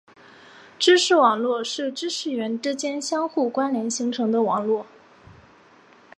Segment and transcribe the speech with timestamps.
[0.79, 4.87] 知识网络是知识元之间相互关联形成的网络。